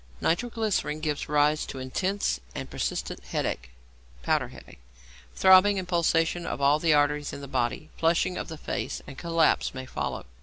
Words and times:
=Nitroglycerine= 0.19 0.99
gives 0.99 1.29
rise 1.29 1.63
to 1.67 1.77
intense 1.77 2.39
and 2.55 2.71
persistent 2.71 3.23
headache 3.23 3.69
('powder 4.23 4.47
headache'). 4.47 4.79
Throbbing 5.35 5.77
and 5.77 5.87
pulsation 5.87 6.43
of 6.43 6.59
all 6.59 6.79
the 6.79 6.91
arteries 6.91 7.33
in 7.33 7.41
the 7.41 7.47
body; 7.47 7.91
flushing 7.99 8.35
of 8.35 8.47
the 8.47 8.57
face 8.57 9.03
and 9.05 9.15
collapse 9.15 9.75
may 9.75 9.85
follow. 9.85 10.25